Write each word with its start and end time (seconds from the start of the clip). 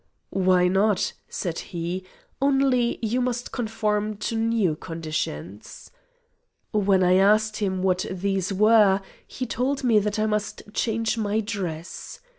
"Why 0.33 0.67
not?" 0.67 1.13
said 1.29 1.59
he, 1.59 2.03
"only 2.41 2.97
you 3.03 3.21
must 3.21 3.51
conform 3.51 4.17
to 4.17 4.35
new 4.35 4.75
conditions." 4.75 5.91
When 6.71 7.03
I 7.03 7.17
asked 7.17 7.57
him 7.57 7.83
what 7.83 8.07
these 8.09 8.51
were, 8.51 9.01
he 9.27 9.45
told 9.45 9.83
me 9.83 9.99
that 9.99 10.17
I 10.17 10.25
must 10.25 10.63
change 10.73 11.19
my 11.19 11.39
dress. 11.39 12.19